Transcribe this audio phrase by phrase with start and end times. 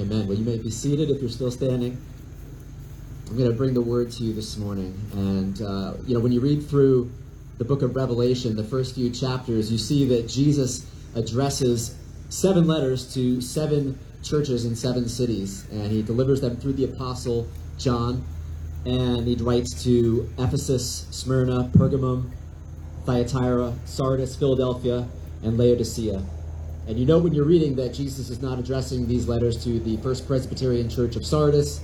[0.00, 0.26] Amen.
[0.26, 2.00] Well, you may be seated if you're still standing.
[3.28, 4.98] I'm going to bring the word to you this morning.
[5.12, 7.10] And, uh, you know, when you read through
[7.58, 11.98] the book of Revelation, the first few chapters, you see that Jesus addresses
[12.30, 15.66] seven letters to seven churches in seven cities.
[15.70, 17.46] And he delivers them through the apostle
[17.76, 18.24] John.
[18.86, 22.30] And he writes to Ephesus, Smyrna, Pergamum,
[23.04, 25.06] Thyatira, Sardis, Philadelphia,
[25.42, 26.24] and Laodicea.
[26.86, 29.96] And you know when you're reading that Jesus is not addressing these letters to the
[29.98, 31.80] First Presbyterian Church of Sardis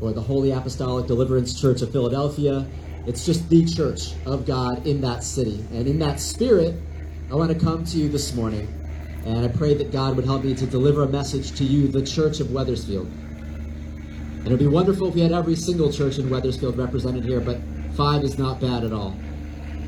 [0.00, 2.66] or the Holy Apostolic Deliverance Church of Philadelphia.
[3.06, 5.64] It's just the church of God in that city.
[5.72, 6.74] And in that spirit,
[7.30, 8.68] I want to come to you this morning.
[9.24, 12.04] And I pray that God would help me to deliver a message to you, the
[12.04, 13.06] church of Wethersfield.
[13.06, 17.40] And it would be wonderful if we had every single church in Wethersfield represented here,
[17.40, 17.58] but
[17.94, 19.16] five is not bad at all.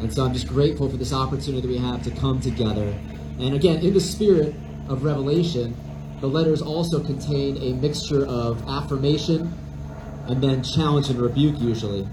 [0.00, 2.94] And so I'm just grateful for this opportunity that we have to come together
[3.38, 4.54] and again, in the spirit
[4.88, 5.76] of revelation,
[6.20, 9.52] the letters also contain a mixture of affirmation
[10.28, 12.06] and then challenge and rebuke, usually.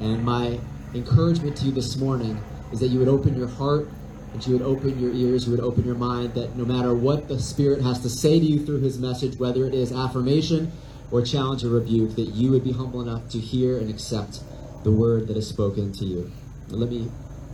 [0.00, 0.58] And my
[0.94, 3.88] encouragement to you this morning is that you would open your heart,
[4.34, 7.28] that you would open your ears, you would open your mind, that no matter what
[7.28, 10.72] the Spirit has to say to you through His message, whether it is affirmation
[11.10, 14.40] or challenge or rebuke, that you would be humble enough to hear and accept
[14.82, 16.32] the word that is spoken to you.
[16.68, 17.10] Let me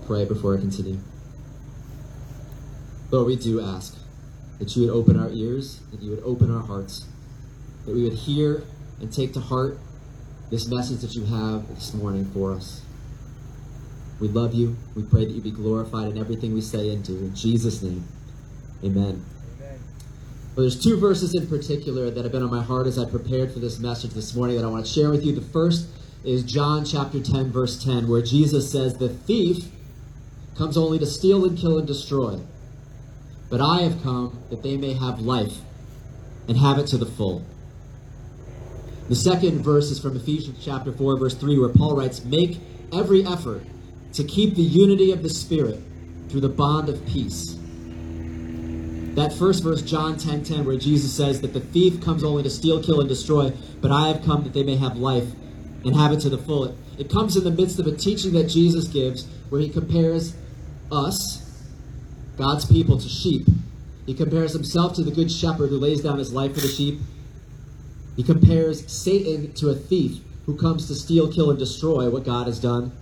[0.06, 0.98] pray before I continue.
[3.10, 3.98] Lord, we do ask
[4.60, 7.06] that you would open our ears, that you would open our hearts,
[7.84, 8.62] that we would hear
[9.00, 9.78] and take to heart
[10.50, 12.82] this message that you have this morning for us.
[14.20, 14.76] We love you.
[14.94, 17.16] We pray that you be glorified in everything we say and do.
[17.16, 18.04] In Jesus' name,
[18.84, 19.24] amen.
[19.56, 19.80] amen.
[20.54, 23.52] Well, there's two verses in particular that have been on my heart as I prepared
[23.52, 25.34] for this message this morning that I want to share with you.
[25.34, 25.88] The first
[26.22, 29.64] is John chapter 10, verse 10, where Jesus says, The thief
[30.54, 32.38] comes only to steal and kill and destroy.
[33.50, 35.58] But I have come that they may have life
[36.48, 37.44] and have it to the full.
[39.08, 42.60] The second verse is from Ephesians chapter 4, verse 3, where Paul writes, Make
[42.92, 43.62] every effort
[44.12, 45.80] to keep the unity of the Spirit
[46.28, 47.56] through the bond of peace.
[49.16, 52.50] That first verse, John 10 10, where Jesus says that the thief comes only to
[52.50, 55.28] steal, kill, and destroy, but I have come that they may have life
[55.84, 56.76] and have it to the full.
[56.96, 60.36] It comes in the midst of a teaching that Jesus gives where he compares
[60.92, 61.49] us,
[62.40, 63.46] God's people to sheep.
[64.06, 66.98] He compares himself to the good shepherd who lays down his life for the sheep.
[68.16, 72.46] He compares Satan to a thief who comes to steal, kill, and destroy what God
[72.46, 72.92] has done.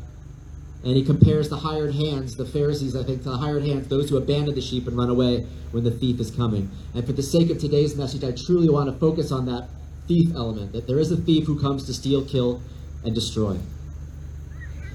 [0.83, 4.11] And he compares the hired hands, the Pharisees, I think, to the hired hands, those
[4.11, 6.69] who abandon the sheep and run away when the thief is coming.
[6.93, 9.69] And for the sake of today's message, I truly want to focus on that
[10.09, 12.61] thief element, that there is a thief who comes to steal, kill,
[13.05, 13.57] and destroy.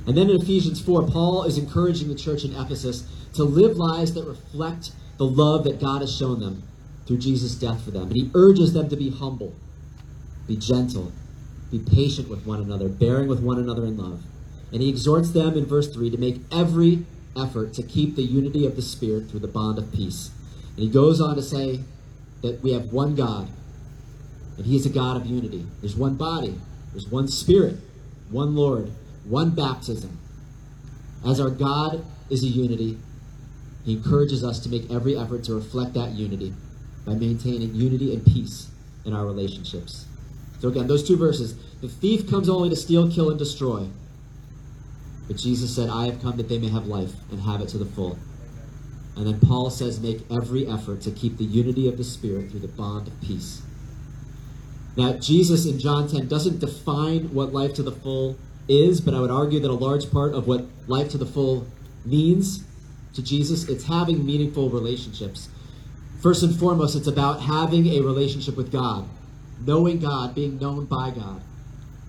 [0.06, 4.14] And then in Ephesians 4, Paul is encouraging the church in Ephesus to live lives
[4.14, 6.64] that reflect the love that God has shown them
[7.06, 8.08] through Jesus' death for them.
[8.08, 9.56] And he urges them to be humble,
[10.48, 11.12] be gentle,
[11.72, 14.24] be patient with one another, bearing with one another in love.
[14.72, 17.06] And he exhorts them in verse 3 to make every
[17.38, 20.32] effort to keep the unity of the Spirit through the bond of peace.
[20.76, 21.82] And he goes on to say
[22.42, 23.50] that we have one God,
[24.58, 25.66] and he is a God of unity.
[25.82, 26.60] There's one body,
[26.92, 27.78] there's one Spirit,
[28.30, 28.92] one Lord,
[29.26, 30.20] one baptism.
[31.26, 32.98] As our God is a unity,
[33.86, 36.54] he encourages us to make every effort to reflect that unity
[37.06, 38.70] by maintaining unity and peace
[39.06, 40.06] in our relationships.
[40.60, 43.90] So, again, those two verses the thief comes only to steal, kill, and destroy.
[45.28, 47.78] But Jesus said, I have come that they may have life and have it to
[47.78, 48.18] the full.
[49.16, 52.62] And then Paul says, make every effort to keep the unity of the Spirit through
[52.62, 53.62] the bond of peace.
[54.96, 58.38] Now, Jesus in John 10 doesn't define what life to the full
[58.68, 61.68] is, but I would argue that a large part of what life to the full
[62.06, 62.64] means
[63.14, 65.50] to Jesus, it's having meaningful relationships.
[66.22, 69.08] First and foremost, it's about having a relationship with God,
[69.66, 71.42] knowing God, being known by God,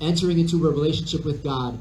[0.01, 1.79] entering into a relationship with God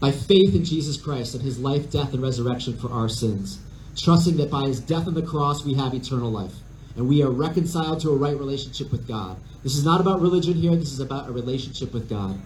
[0.00, 3.58] by faith in Jesus Christ and his life, death, and resurrection for our sins,
[3.96, 6.54] trusting that by his death on the cross we have eternal life
[6.96, 9.36] and we are reconciled to a right relationship with God.
[9.62, 12.38] This is not about religion here, this is about a relationship with God.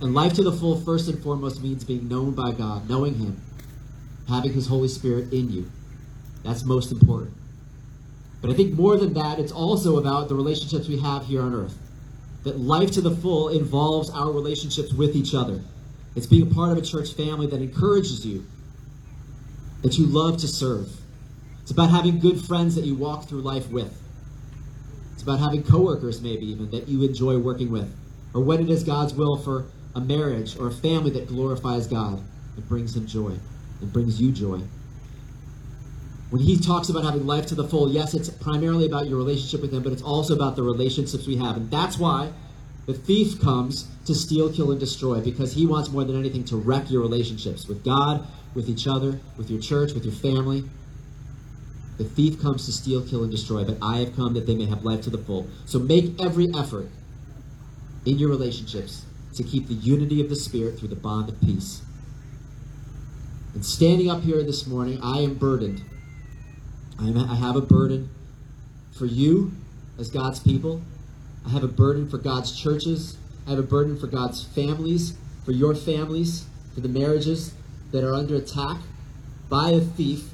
[0.00, 3.42] And life to the full, first and foremost, means being known by God, knowing Him,
[4.28, 5.70] having His Holy Spirit in you.
[6.44, 7.34] That's most important.
[8.40, 11.52] But I think more than that, it's also about the relationships we have here on
[11.52, 11.76] earth.
[12.44, 15.60] That life to the full involves our relationships with each other.
[16.14, 18.46] It's being a part of a church family that encourages you,
[19.82, 20.88] that you love to serve.
[21.62, 24.00] It's about having good friends that you walk through life with.
[25.14, 27.92] It's about having coworkers, maybe even, that you enjoy working with.
[28.32, 29.66] Or when it is God's will for
[29.98, 32.22] a marriage or a family that glorifies God
[32.56, 33.36] and brings Him joy
[33.80, 34.60] and brings you joy.
[36.30, 39.62] When he talks about having life to the full, yes, it's primarily about your relationship
[39.62, 41.56] with him, but it's also about the relationships we have.
[41.56, 42.30] And that's why
[42.84, 46.56] the thief comes to steal, kill, and destroy, because he wants more than anything to
[46.56, 50.64] wreck your relationships with God, with each other, with your church, with your family.
[51.96, 54.66] The thief comes to steal, kill, and destroy, but I have come that they may
[54.66, 55.48] have life to the full.
[55.64, 56.90] So make every effort
[58.04, 59.06] in your relationships
[59.38, 61.80] to keep the unity of the Spirit through the bond of peace.
[63.54, 65.82] And standing up here this morning, I am burdened.
[66.98, 68.10] I, am, I have a burden
[68.90, 69.52] for you
[69.96, 70.82] as God's people.
[71.46, 73.16] I have a burden for God's churches.
[73.46, 76.44] I have a burden for God's families, for your families,
[76.74, 77.54] for the marriages
[77.92, 78.78] that are under attack
[79.48, 80.30] by a thief,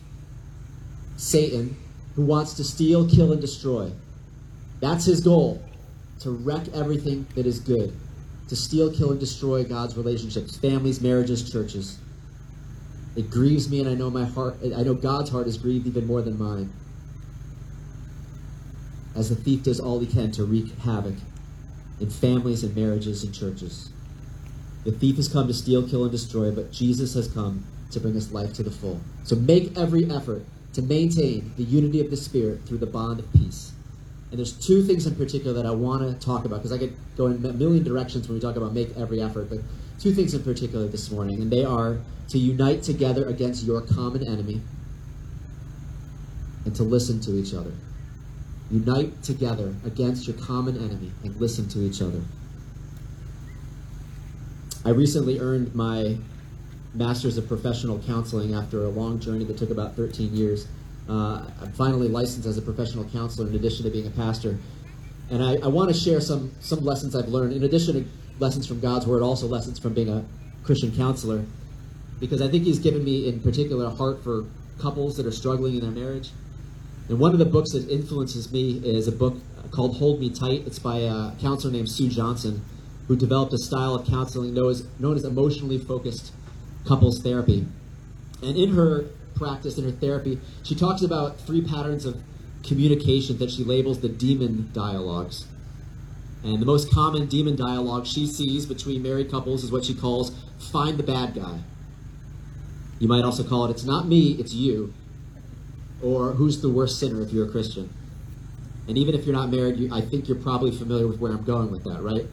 [1.19, 1.77] Satan,
[2.17, 3.93] who wants to steal, kill, and destroy.
[4.81, 5.63] That's his goal
[6.21, 7.95] to wreck everything that is good,
[8.49, 11.99] to steal, kill, and destroy God's relationships, families, marriages, churches.
[13.17, 16.07] It grieves me, and I know my heart, I know God's heart is grieved even
[16.07, 16.73] more than mine.
[19.15, 21.15] As the thief does all he can to wreak havoc
[22.01, 23.91] in families and marriages and churches.
[24.85, 28.17] The thief has come to steal, kill, and destroy, but Jesus has come to bring
[28.17, 29.01] us life to the full.
[29.23, 30.45] So make every effort
[30.75, 33.73] to maintain the unity of the Spirit through the bond of peace.
[34.35, 36.97] And there's two things in particular that I want to talk about because I could
[37.17, 39.61] go in a million directions when we talk about make every effort, but
[40.01, 41.99] two things in particular this morning, and they are
[42.31, 44.61] to unite together against your common enemy
[46.65, 47.71] and to listen to each other.
[48.73, 52.21] Unite together against your common enemy and listen to each other.
[54.85, 56.17] I recently earned my
[56.93, 60.67] Master's of Professional Counseling after a long journey that took about 13 years.
[61.09, 64.59] Uh, I'm finally licensed as a professional counselor in addition to being a pastor.
[65.31, 68.09] And I, I want to share some, some lessons I've learned, in addition to
[68.39, 70.25] lessons from God's Word, also lessons from being a
[70.65, 71.45] Christian counselor.
[72.21, 74.45] Because I think He's given me, in particular, a heart for
[74.81, 76.31] couples that are struggling in their marriage.
[77.09, 79.37] And one of the books that influences me is a book
[79.71, 80.63] called Hold Me Tight.
[80.67, 82.65] It's by a counselor named Sue Johnson,
[83.09, 86.33] who developed a style of counseling known as, known as emotionally focused
[86.87, 87.67] couples therapy.
[88.43, 92.23] And in her practice, in her therapy, she talks about three patterns of
[92.63, 95.47] communication that she labels the demon dialogues.
[96.43, 100.33] And the most common demon dialogue she sees between married couples is what she calls
[100.73, 101.61] find the bad guy.
[102.99, 104.93] You might also call it it's not me, it's you.
[106.03, 107.91] Or who's the worst sinner if you're a Christian.
[108.89, 111.45] And even if you're not married, you, I think you're probably familiar with where I'm
[111.45, 112.27] going with that, right?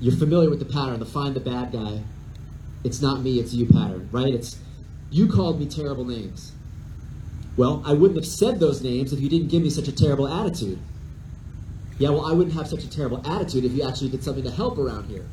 [0.00, 2.02] You're familiar with the pattern, the find the bad guy
[2.84, 4.32] it's not me, it's you pattern, right?
[4.32, 4.58] It's
[5.10, 6.52] you called me terrible names.
[7.56, 10.28] Well, I wouldn't have said those names if you didn't give me such a terrible
[10.28, 10.78] attitude.
[11.98, 14.50] Yeah, well, I wouldn't have such a terrible attitude if you actually did something to
[14.50, 15.26] help around here.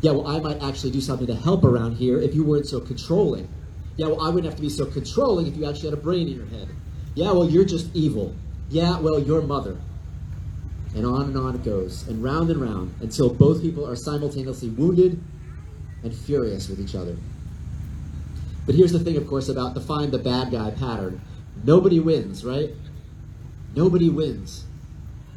[0.00, 2.80] Yeah, well, I might actually do something to help around here if you weren't so
[2.80, 3.48] controlling.
[3.96, 6.28] Yeah, well, I wouldn't have to be so controlling if you actually had a brain
[6.28, 6.68] in your head.
[7.14, 8.34] Yeah, well, you're just evil.
[8.70, 9.76] Yeah, well, your mother.
[10.94, 14.68] And on and on it goes, and round and round, until both people are simultaneously
[14.68, 15.20] wounded
[16.04, 17.16] and furious with each other.
[18.68, 21.22] But here's the thing, of course, about the find the bad guy pattern.
[21.64, 22.72] Nobody wins, right?
[23.74, 24.66] Nobody wins.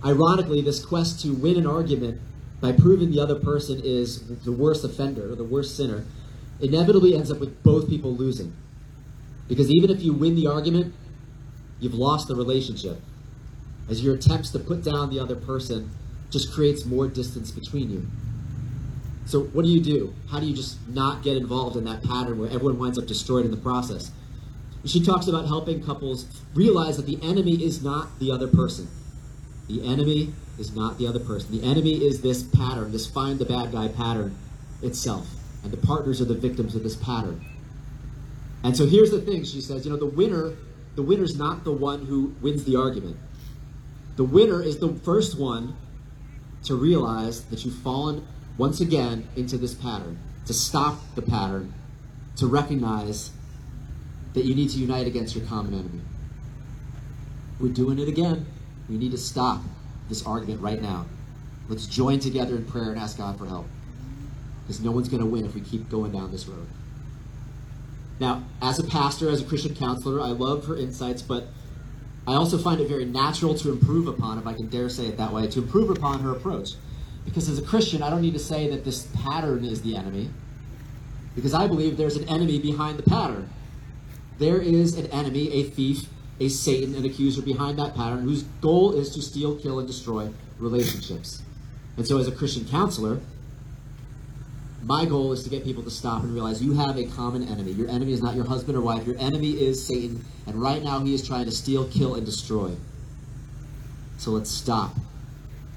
[0.03, 2.19] Ironically, this quest to win an argument
[2.59, 6.03] by proving the other person is the worst offender or the worst sinner
[6.59, 8.51] inevitably ends up with both people losing.
[9.47, 10.93] Because even if you win the argument,
[11.79, 12.99] you've lost the relationship.
[13.89, 15.89] As your attempts to put down the other person
[16.31, 18.07] just creates more distance between you.
[19.31, 20.13] So what do you do?
[20.29, 23.45] How do you just not get involved in that pattern where everyone winds up destroyed
[23.45, 24.11] in the process?
[24.83, 28.89] She talks about helping couples realize that the enemy is not the other person.
[29.69, 31.57] The enemy is not the other person.
[31.57, 34.35] The enemy is this pattern, this find the bad guy pattern
[34.81, 35.25] itself.
[35.63, 37.39] And the partners are the victims of this pattern.
[38.65, 40.57] And so here's the thing, she says, you know, the winner,
[40.95, 43.15] the winner's not the one who wins the argument.
[44.17, 45.77] The winner is the first one
[46.65, 48.27] to realize that you've fallen
[48.57, 51.73] once again into this pattern, to stop the pattern,
[52.35, 53.31] to recognize
[54.33, 56.01] that you need to unite against your common enemy.
[57.59, 58.45] We're doing it again.
[58.89, 59.61] We need to stop
[60.09, 61.05] this argument right now.
[61.69, 63.67] Let's join together in prayer and ask God for help.
[64.63, 66.67] Because no one's going to win if we keep going down this road.
[68.19, 71.47] Now, as a pastor, as a Christian counselor, I love her insights, but
[72.27, 75.17] I also find it very natural to improve upon, if I can dare say it
[75.17, 76.71] that way, to improve upon her approach.
[77.25, 80.29] Because as a Christian, I don't need to say that this pattern is the enemy,
[81.35, 83.49] because I believe there's an enemy behind the pattern.
[84.39, 86.09] There is an enemy, a thief,
[86.39, 90.29] a Satan, an accuser behind that pattern whose goal is to steal, kill, and destroy
[90.57, 91.43] relationships.
[91.97, 93.19] And so, as a Christian counselor,
[94.83, 97.71] My goal is to get people to stop and realize you have a common enemy.
[97.71, 99.05] Your enemy is not your husband or wife.
[99.05, 102.71] Your enemy is Satan, and right now he is trying to steal, kill, and destroy.
[104.17, 104.95] So let's stop.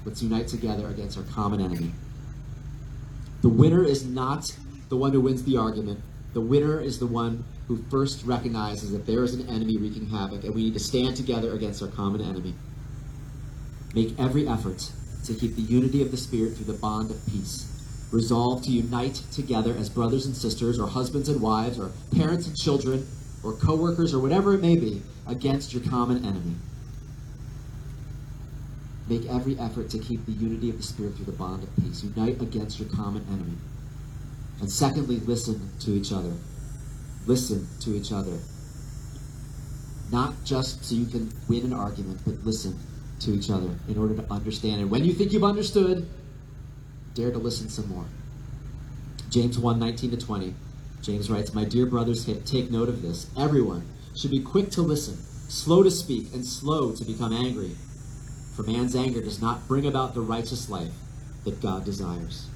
[0.05, 1.91] Let's unite together against our common enemy.
[3.41, 4.55] The winner is not
[4.89, 5.99] the one who wins the argument.
[6.33, 10.43] The winner is the one who first recognizes that there is an enemy wreaking havoc,
[10.43, 12.53] and we need to stand together against our common enemy.
[13.95, 14.91] Make every effort
[15.25, 17.71] to keep the unity of the Spirit through the bond of peace.
[18.11, 22.55] Resolve to unite together as brothers and sisters, or husbands and wives, or parents and
[22.55, 23.07] children,
[23.43, 26.55] or co workers, or whatever it may be, against your common enemy.
[29.07, 32.03] Make every effort to keep the unity of the Spirit through the bond of peace.
[32.03, 33.57] Unite against your common enemy.
[34.61, 36.33] And secondly, listen to each other.
[37.27, 38.39] Listen to each other.
[40.11, 42.79] Not just so you can win an argument, but listen
[43.19, 44.81] to each other in order to understand.
[44.81, 46.07] And when you think you've understood,
[47.13, 48.05] dare to listen some more.
[49.29, 50.53] James 1 19 to 20.
[51.01, 53.27] James writes, My dear brothers, take note of this.
[53.37, 55.17] Everyone should be quick to listen,
[55.49, 57.75] slow to speak, and slow to become angry.
[58.55, 60.93] For man's anger does not bring about the righteous life
[61.43, 62.47] that God desires.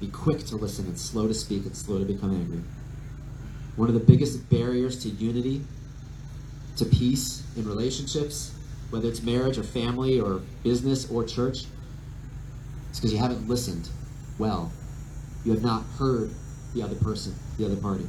[0.00, 2.62] Be quick to listen and slow to speak and slow to become angry.
[3.76, 5.62] One of the biggest barriers to unity,
[6.76, 8.54] to peace in relationships,
[8.90, 11.66] whether it's marriage or family or business or church,
[12.88, 13.88] it's because you haven't listened
[14.38, 14.72] well.
[15.44, 16.30] You have not heard
[16.74, 18.06] the other person, the other party.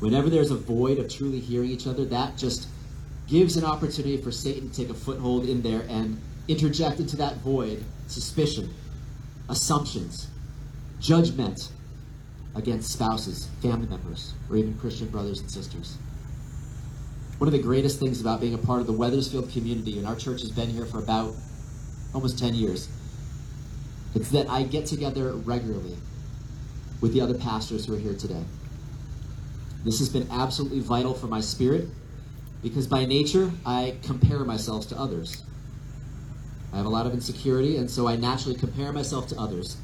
[0.00, 2.68] Whenever there's a void of truly hearing each other, that just
[3.26, 7.36] gives an opportunity for Satan to take a foothold in there and interject into that
[7.38, 8.72] void suspicion,
[9.48, 10.28] assumptions,
[11.00, 11.70] judgment
[12.54, 15.96] against spouses, family members, or even Christian brothers and sisters.
[17.38, 20.14] One of the greatest things about being a part of the Wethersfield community, and our
[20.14, 21.34] church has been here for about
[22.12, 22.88] almost 10 years,
[24.14, 25.96] it's that I get together regularly
[27.00, 28.44] with the other pastors who are here today.
[29.84, 31.88] This has been absolutely vital for my spirit
[32.64, 35.42] because by nature, I compare myself to others.
[36.72, 39.76] I have a lot of insecurity, and so I naturally compare myself to others.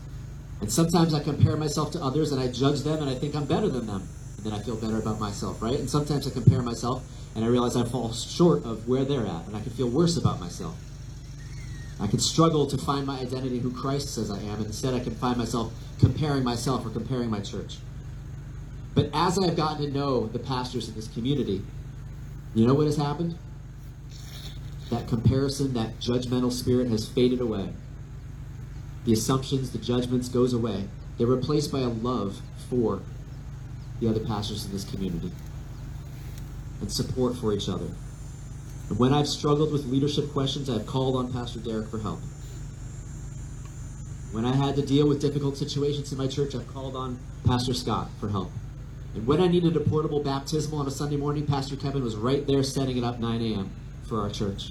[0.61, 3.47] And sometimes I compare myself to others and I judge them and I think I'm
[3.47, 4.07] better than them.
[4.37, 5.79] And then I feel better about myself, right?
[5.79, 7.03] And sometimes I compare myself
[7.35, 10.17] and I realize I fall short of where they're at and I can feel worse
[10.19, 10.77] about myself.
[11.99, 15.01] I can struggle to find my identity who Christ says I am, and instead I
[15.01, 17.77] can find myself comparing myself or comparing my church.
[18.95, 21.63] But as I've gotten to know the pastors in this community,
[22.55, 23.37] you know what has happened?
[24.91, 27.71] That comparison, that judgmental spirit has faded away.
[29.05, 30.89] The assumptions, the judgments goes away.
[31.17, 33.03] They're replaced by a love for
[34.01, 35.31] the other pastors in this community
[36.81, 37.89] and support for each other.
[38.89, 42.21] And when I've struggled with leadership questions, I've called on Pastor Derek for help.
[44.33, 47.75] When I had to deal with difficult situations in my church, I've called on Pastor
[47.75, 48.51] Scott for help.
[49.15, 52.47] And when I needed a portable baptismal on a Sunday morning, Pastor Kevin was right
[52.47, 53.71] there setting it up 9 a.m.
[54.09, 54.71] for our church.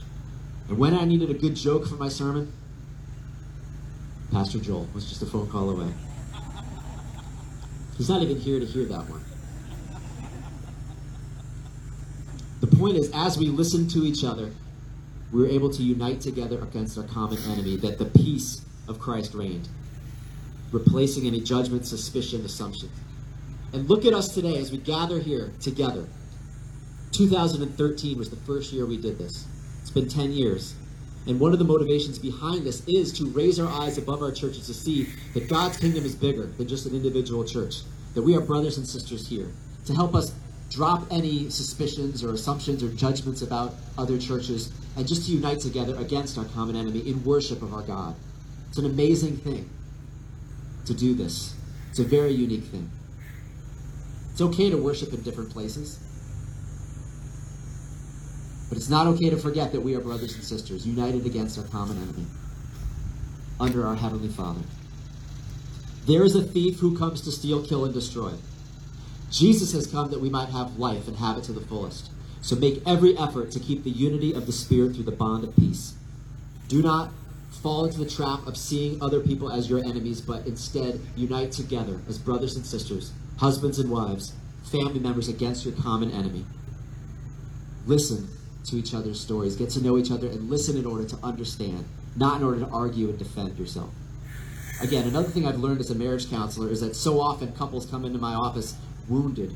[0.70, 2.54] And when I needed a good joke for my sermon,
[4.32, 5.92] Pastor Joel was just a phone call away.
[7.98, 9.26] He's not even here to hear that one.
[12.62, 14.52] The point is, as we listen to each other,
[15.34, 19.34] we were able to unite together against our common enemy, that the peace of Christ
[19.34, 19.68] reigned,
[20.72, 22.90] replacing any judgment, suspicion, assumption.
[23.74, 26.08] And look at us today as we gather here together.
[27.12, 29.46] 2013 was the first year we did this.
[29.82, 30.76] It's been 10 years.
[31.28, 34.66] And one of the motivations behind this is to raise our eyes above our churches
[34.68, 37.82] to see that God's kingdom is bigger than just an individual church,
[38.16, 39.52] that we are brothers and sisters here,
[39.86, 40.34] to help us
[40.70, 45.96] drop any suspicions or assumptions or judgments about other churches, and just to unite together
[45.98, 48.16] against our common enemy in worship of our God.
[48.70, 49.70] It's an amazing thing
[50.86, 51.56] to do this.
[51.90, 52.90] It's a very unique thing.
[54.40, 56.00] It's okay to worship in different places.
[58.70, 61.66] But it's not okay to forget that we are brothers and sisters, united against our
[61.66, 62.26] common enemy,
[63.60, 64.62] under our Heavenly Father.
[66.06, 68.32] There is a thief who comes to steal, kill, and destroy.
[69.30, 72.10] Jesus has come that we might have life and have it to the fullest.
[72.42, 75.54] So make every effort to keep the unity of the Spirit through the bond of
[75.58, 75.96] peace.
[76.70, 77.12] Do not
[77.62, 82.00] fall into the trap of seeing other people as your enemies, but instead unite together
[82.08, 84.34] as brothers and sisters, husbands and wives,
[84.70, 86.46] family members against your common enemy.
[87.86, 88.28] Listen
[88.66, 91.86] to each other's stories, get to know each other, and listen in order to understand,
[92.16, 93.90] not in order to argue and defend yourself.
[94.82, 98.06] Again, another thing I've learned as a marriage counselor is that so often couples come
[98.06, 98.76] into my office
[99.08, 99.56] wounded.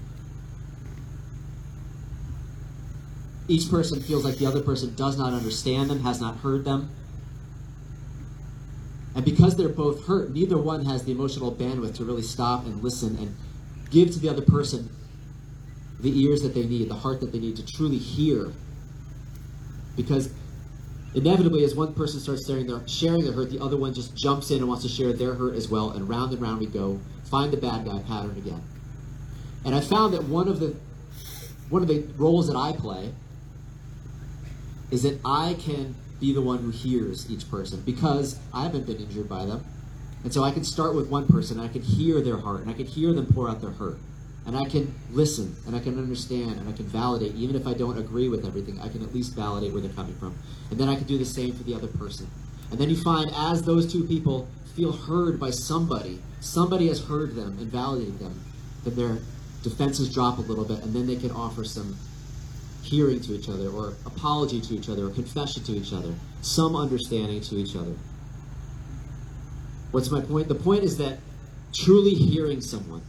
[3.47, 6.89] Each person feels like the other person does not understand them, has not heard them.
[9.15, 12.81] And because they're both hurt, neither one has the emotional bandwidth to really stop and
[12.81, 13.35] listen and
[13.93, 14.89] give to the other person
[15.99, 18.51] the ears that they need, the heart that they need to truly hear.
[19.95, 20.33] Because
[21.15, 24.51] inevitably, as one person starts sharing their, sharing their hurt, the other one just jumps
[24.51, 26.99] in and wants to share their hurt as well, and round and round we go,
[27.23, 28.61] find the bad guy pattern again.
[29.63, 30.75] And I found that one of the
[31.69, 33.13] one of the roles that I play
[34.91, 38.97] is that I can be the one who hears each person because I haven't been
[38.97, 39.65] injured by them.
[40.23, 42.73] And so I can start with one person, I can hear their heart, and I
[42.73, 43.97] can hear them pour out their hurt.
[44.45, 47.35] And I can listen, and I can understand, and I can validate.
[47.35, 50.15] Even if I don't agree with everything, I can at least validate where they're coming
[50.15, 50.35] from.
[50.69, 52.27] And then I can do the same for the other person.
[52.71, 57.35] And then you find as those two people feel heard by somebody, somebody has heard
[57.35, 58.43] them and validated them,
[58.83, 59.19] that their
[59.61, 61.95] defenses drop a little bit, and then they can offer some
[62.81, 66.75] hearing to each other, or apology to each other, or confession to each other, some
[66.75, 67.93] understanding to each other.
[69.93, 70.47] What's my point?
[70.47, 71.19] The point is that
[71.71, 73.03] truly hearing someone,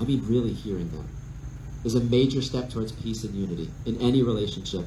[0.00, 1.08] I mean really hearing them,
[1.84, 4.84] is a major step towards peace and unity in any relationship.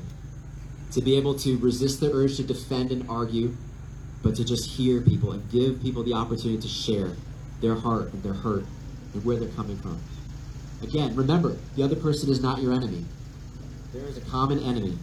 [0.92, 3.56] To be able to resist the urge to defend and argue,
[4.22, 7.16] but to just hear people and give people the opportunity to share
[7.62, 8.66] their heart and their hurt
[9.14, 9.98] and where they're coming from.
[10.84, 13.06] Again, remember, the other person is not your enemy.
[13.94, 14.98] There is a common enemy,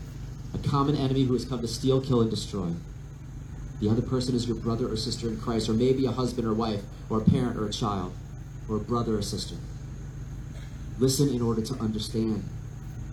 [0.53, 2.69] a common enemy who has come to steal, kill, and destroy.
[3.81, 6.55] The other person is your brother or sister in Christ, or maybe a husband or
[6.55, 8.15] wife, or a parent or a child,
[8.69, 9.57] or a brother or sister.
[10.99, 12.45] Listen in order to understand.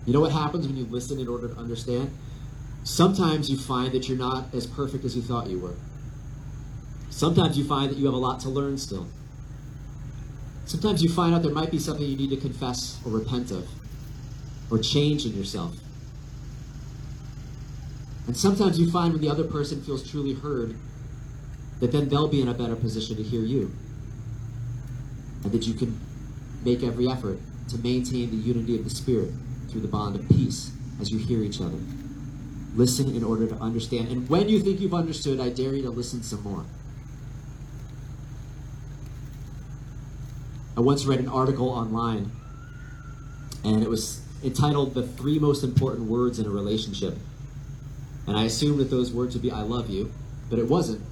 [0.06, 2.16] You know what happens when you listen in order to understand?
[2.84, 5.74] Sometimes you find that you're not as perfect as you thought you were.
[7.10, 9.06] Sometimes you find that you have a lot to learn still.
[10.64, 13.68] Sometimes you find out there might be something you need to confess or repent of
[14.70, 15.76] or change in yourself.
[18.26, 20.76] And sometimes you find when the other person feels truly heard
[21.80, 23.72] that then they'll be in a better position to hear you.
[25.42, 25.98] And that you can
[26.64, 29.32] make every effort to maintain the unity of the Spirit
[29.68, 31.78] through the bond of peace as you hear each other.
[32.76, 34.08] Listen in order to understand.
[34.08, 36.64] And when you think you've understood, I dare you to listen some more.
[40.76, 42.30] I once read an article online,
[43.64, 47.18] and it was entitled The Three Most Important Words in a Relationship.
[48.26, 50.12] And I assumed that those words would be I love you,
[50.48, 51.02] but it wasn't.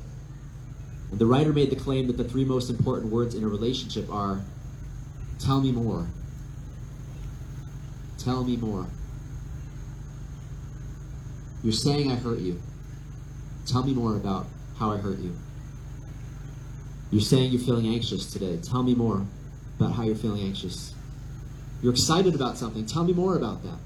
[1.10, 4.10] And the writer made the claim that the three most important words in a relationship
[4.12, 4.42] are
[5.38, 6.06] tell me more.
[8.18, 8.86] Tell me more.
[11.62, 12.60] You're saying I hurt you.
[13.66, 14.46] Tell me more about
[14.78, 15.34] how I hurt you.
[17.10, 18.58] You're saying you're feeling anxious today.
[18.58, 19.26] Tell me more
[19.78, 20.94] about how you're feeling anxious.
[21.82, 22.86] You're excited about something.
[22.86, 23.78] Tell me more about that.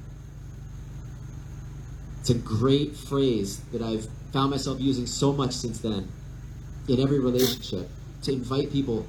[2.24, 6.08] It's a great phrase that I've found myself using so much since then
[6.88, 7.86] in every relationship
[8.22, 9.06] to invite people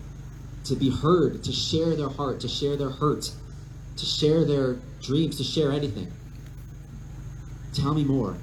[0.66, 3.32] to be heard, to share their heart, to share their hurt,
[3.96, 6.12] to share their dreams, to share anything.
[7.74, 8.36] Tell me more.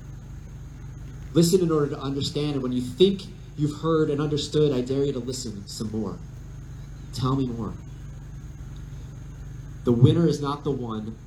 [1.35, 2.55] Listen in order to understand.
[2.55, 3.25] And when you think
[3.59, 6.17] you've heard and understood, I dare you to listen some more.
[7.13, 7.75] Tell me more.
[9.85, 11.19] The winner is not the one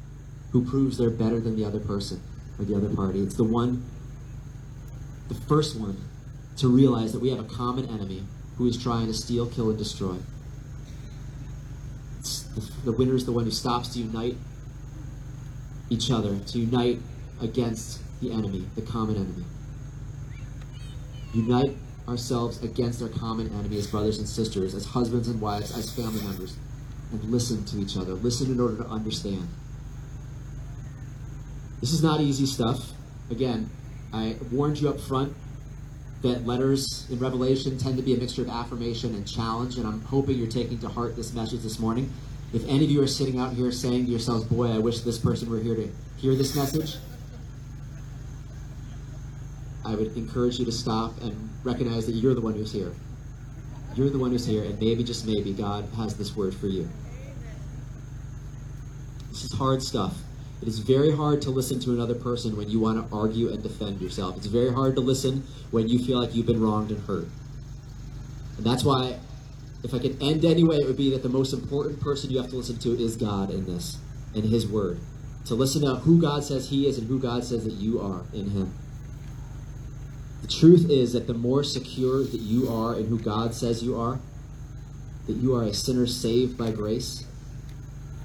[0.51, 2.23] who proves they're better than the other person
[2.57, 3.21] or the other party.
[3.21, 3.83] It's the one,
[5.27, 5.97] the first one,
[6.57, 8.23] to realize that we have a common enemy
[8.57, 10.15] who is trying to steal, kill, and destroy.
[12.55, 14.37] The, the winner is the one who stops to unite
[15.89, 16.99] each other, to unite
[17.41, 19.45] against the enemy, the common enemy.
[21.33, 21.75] Unite
[22.07, 26.21] ourselves against our common enemy as brothers and sisters, as husbands and wives, as family
[26.21, 26.55] members
[27.11, 28.13] and listen to each other.
[28.13, 29.47] Listen in order to understand.
[31.81, 32.91] This is not easy stuff.
[33.29, 33.69] Again,
[34.13, 35.35] I warned you up front
[36.21, 40.01] that letters in Revelation tend to be a mixture of affirmation and challenge, and I'm
[40.01, 42.11] hoping you're taking to heart this message this morning.
[42.53, 45.19] If any of you are sitting out here saying to yourselves, Boy, I wish this
[45.19, 46.95] person were here to hear this message,
[49.85, 52.93] I would encourage you to stop and recognize that you're the one who's here.
[53.95, 56.89] You're the one who's here, and maybe, just maybe, God has this word for you.
[59.29, 60.17] This is hard stuff.
[60.61, 63.61] It is very hard to listen to another person when you want to argue and
[63.61, 64.37] defend yourself.
[64.37, 67.27] It's very hard to listen when you feel like you've been wronged and hurt.
[68.57, 69.19] And that's why,
[69.83, 72.49] if I could end anyway, it would be that the most important person you have
[72.49, 73.97] to listen to is God in this,
[74.33, 74.99] in His Word.
[75.45, 78.23] To listen to who God says He is and who God says that you are
[78.33, 78.73] in Him.
[80.41, 83.99] The truth is that the more secure that you are in who God says you
[83.99, 84.19] are,
[85.27, 87.25] that you are a sinner saved by grace,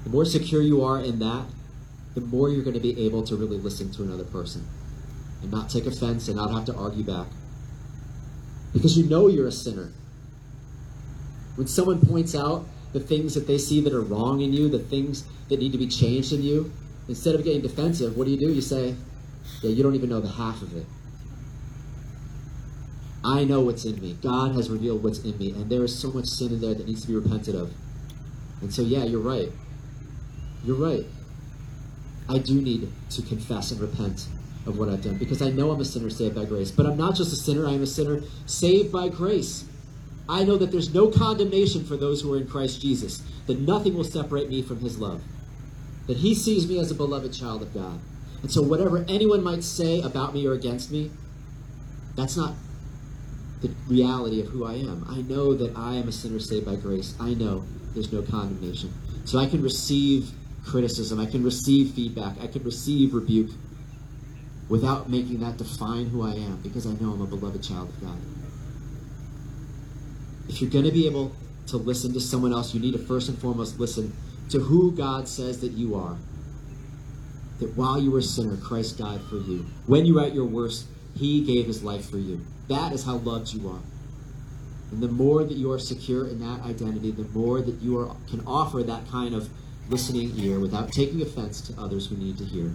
[0.03, 1.45] the more secure you are in that,
[2.15, 4.67] the more you're going to be able to really listen to another person
[5.41, 7.27] and not take offense and not have to argue back.
[8.73, 9.91] because you know you're a sinner.
[11.55, 14.79] When someone points out the things that they see that are wrong in you, the
[14.79, 16.71] things that need to be changed in you,
[17.07, 18.51] instead of getting defensive, what do you do?
[18.53, 18.95] You say,
[19.61, 20.85] Yeah, you don't even know the half of it.
[23.23, 24.17] I know what's in me.
[24.21, 26.87] God has revealed what's in me, and there is so much sin in there that
[26.87, 27.71] needs to be repented of.
[28.61, 29.49] And so, yeah, you're right.
[30.63, 31.05] You're right.
[32.29, 34.27] I do need to confess and repent
[34.65, 36.71] of what I've done because I know I'm a sinner saved by grace.
[36.71, 39.65] But I'm not just a sinner, I am a sinner saved by grace.
[40.29, 43.95] I know that there's no condemnation for those who are in Christ Jesus, that nothing
[43.95, 45.21] will separate me from his love,
[46.07, 47.99] that he sees me as a beloved child of God.
[48.41, 51.11] And so, whatever anyone might say about me or against me,
[52.15, 52.53] that's not
[53.61, 55.05] the reality of who I am.
[55.07, 57.15] I know that I am a sinner saved by grace.
[57.19, 58.93] I know there's no condemnation.
[59.25, 60.31] So I can receive
[60.65, 63.51] criticism, I can receive feedback, I can receive rebuke
[64.69, 68.01] without making that define who I am because I know I'm a beloved child of
[68.01, 68.17] God.
[70.47, 71.35] If you're going to be able
[71.67, 74.13] to listen to someone else, you need to first and foremost listen
[74.49, 76.17] to who God says that you are.
[77.59, 79.65] That while you were a sinner, Christ died for you.
[79.87, 82.45] When you were at your worst, He gave His life for you.
[82.67, 83.81] That is how loved you are.
[84.91, 88.15] And the more that you are secure in that identity, the more that you are,
[88.29, 89.49] can offer that kind of
[89.91, 92.71] listening ear without taking offense to others who need to hear.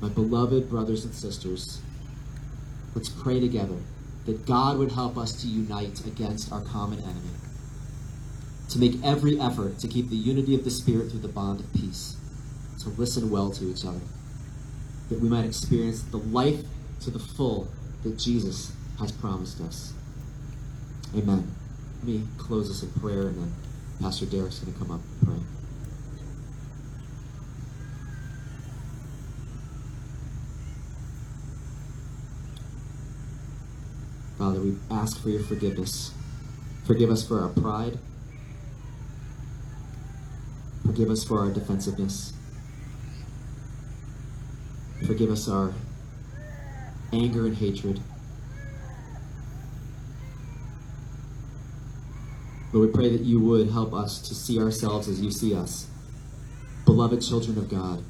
[0.00, 1.80] My beloved brothers and sisters,
[2.96, 3.76] let's pray together
[4.26, 7.30] that God would help us to unite against our common enemy,
[8.70, 11.72] to make every effort to keep the unity of the Spirit through the bond of
[11.72, 12.16] peace,
[12.82, 14.00] to listen well to each other,
[15.08, 16.64] that we might experience the life
[17.02, 17.68] to the full
[18.02, 19.92] that Jesus has promised us.
[21.16, 21.54] Amen.
[21.98, 23.54] Let me close this in prayer, and then
[24.00, 25.46] Pastor Derek's going to come up and pray.
[34.38, 36.12] Father, we ask for your forgiveness.
[36.84, 37.98] Forgive us for our pride.
[40.84, 42.32] Forgive us for our defensiveness.
[45.06, 45.72] Forgive us our
[47.12, 48.00] anger and hatred.
[52.76, 55.86] Lord, we pray that you would help us to see ourselves as you see us,
[56.84, 58.04] beloved children of God.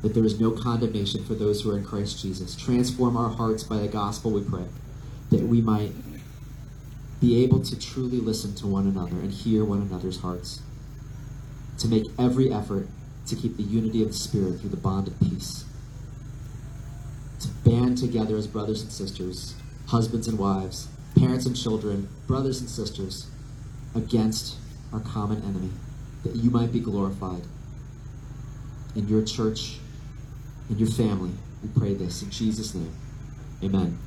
[0.00, 2.56] That there is no condemnation for those who are in Christ Jesus.
[2.56, 4.64] Transform our hearts by the gospel, we pray,
[5.28, 5.92] that we might
[7.20, 10.62] be able to truly listen to one another and hear one another's hearts.
[11.80, 12.88] To make every effort
[13.26, 15.66] to keep the unity of the Spirit through the bond of peace.
[17.40, 19.54] To band together as brothers and sisters,
[19.88, 23.28] husbands and wives, parents and children, brothers and sisters,
[23.94, 24.56] against
[24.92, 25.70] our common enemy,
[26.24, 27.42] that you might be glorified
[28.94, 29.78] in your church,
[30.68, 31.32] in your family.
[31.62, 32.92] We pray this in Jesus' name.
[33.62, 33.98] Amen.